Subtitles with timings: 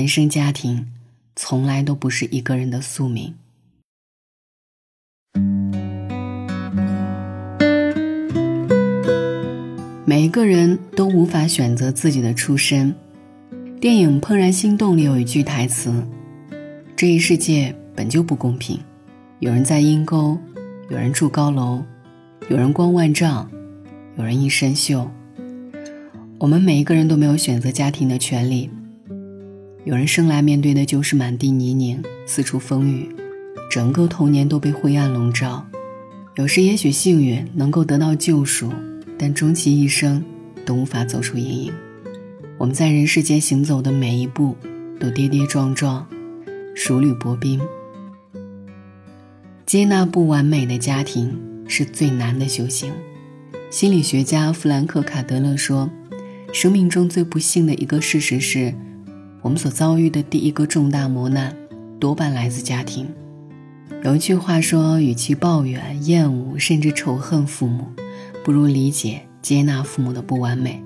[0.00, 0.86] 原生家庭
[1.36, 3.34] 从来都不是一个人的宿命。
[10.06, 12.94] 每一个人都无法选择自己的出身。
[13.78, 16.02] 电影《怦然心动》里有一句台词
[16.96, 18.80] ：“这一世界本就不公平，
[19.40, 20.38] 有人在阴沟，
[20.88, 21.84] 有人住高楼，
[22.48, 23.50] 有人光万丈，
[24.16, 25.06] 有人一身锈。
[26.38, 28.70] 我们每一个人都没有选择家庭的权利。
[29.84, 33.08] 有人生来面对的就是满地泥泞，四处风雨，
[33.70, 35.66] 整个童年都被灰暗笼罩。
[36.36, 38.70] 有时也许幸运能够得到救赎，
[39.18, 40.22] 但终其一生
[40.66, 41.72] 都无法走出阴影。”
[42.58, 44.54] 我们在人世间行走的每一步，
[44.98, 46.06] 都跌跌撞撞，
[46.86, 47.58] 如履薄冰。
[49.64, 51.34] 接纳不完美的家庭
[51.66, 52.92] 是最难的修行。
[53.70, 55.90] 心理学家弗兰克·卡德勒说
[56.52, 58.74] ：“生命中最不幸的一个事实是，
[59.42, 61.56] 我们所遭遇的第一个重大磨难，
[61.98, 63.08] 多半来自家庭。”
[64.02, 67.86] 有一句话说：“与其抱怨、厌恶甚至仇恨父母，
[68.42, 70.82] 不如理解、接纳父母的不完美。”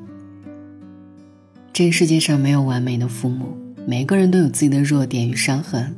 [1.72, 3.56] 这个世界上没有完美的父母，
[3.86, 5.94] 每个人都有自己的弱点与伤痕。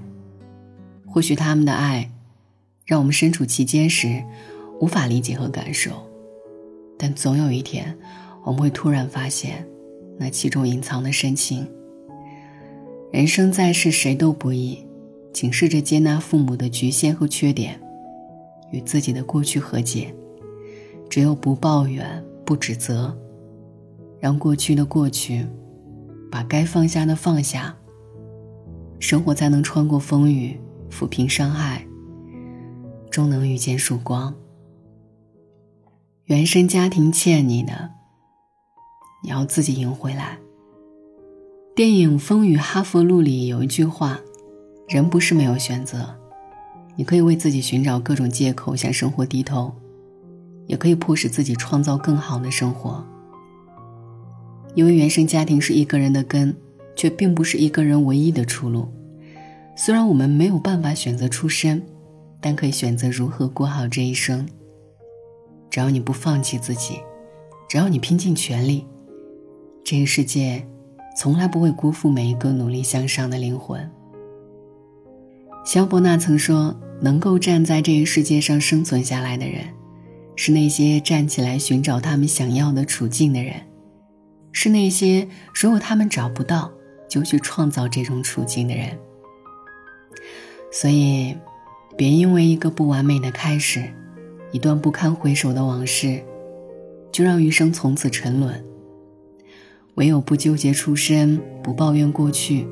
[1.06, 2.10] 或许他们的爱，
[2.84, 4.22] 让我们身处其间时
[4.80, 6.06] 无法理解和感受，
[6.98, 7.96] 但总有一天，
[8.44, 9.66] 我们会突然发现，
[10.18, 11.66] 那其中隐藏的深情。
[13.16, 14.86] 人生在世，谁都不易，
[15.32, 17.80] 请试着接纳父母的局限和缺点，
[18.70, 20.14] 与自己的过去和解。
[21.08, 23.16] 只有不抱怨、不指责，
[24.20, 25.46] 让过去的过去。
[26.30, 27.74] 把该放下的放下，
[29.00, 31.86] 生活才能穿过风雨，抚平伤害，
[33.10, 34.34] 终能遇见曙光。
[36.24, 37.92] 原生家庭欠你的，
[39.24, 40.36] 你要自己赢回来。
[41.76, 44.18] 电影《风雨哈佛路》里有一句话
[44.88, 46.08] ：“人不是没有选择，
[46.96, 49.70] 你可以为自己寻找各种借口向生活低头，
[50.68, 53.06] 也可以迫使自己创造更好的生活。”
[54.74, 56.56] 因为原生家庭是一个人的根，
[56.94, 58.88] 却并不是一个人唯一的出路。
[59.76, 61.82] 虽然我们没有办法选择出身，
[62.40, 64.48] 但可以选择如何过好这一生。
[65.68, 67.00] 只要你不放弃自己，
[67.68, 68.86] 只要你拼尽全力，
[69.84, 70.66] 这个世界
[71.16, 73.90] 从来不会辜负每一个努力向上的灵魂。
[75.64, 79.64] 萧伯纳曾说：“能够站在这个世界上生存下来的人，
[80.36, 83.54] 是那些站起来寻找他们想要的处境的人。”
[84.52, 86.70] 是那些如果他们找不到，
[87.08, 88.98] 就去创造这种处境的人。
[90.70, 91.36] 所以，
[91.96, 93.82] 别因为一个不完美的开始，
[94.52, 96.22] 一段不堪回首的往事，
[97.10, 98.64] 就让余生从此沉沦。
[99.96, 102.66] 唯有不纠结出身，不抱怨过去，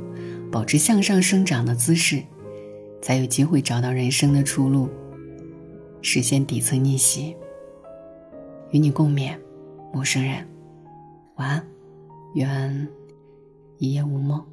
[0.52, 2.22] 保持向上生长的姿势，
[3.02, 4.88] 才有机会找到人生的出路，
[6.00, 7.34] 实现底层逆袭。
[8.70, 9.36] 与你共勉，
[9.92, 10.46] 陌生人，
[11.36, 11.66] 晚安。
[12.34, 12.88] 愿
[13.78, 14.44] 一夜无梦。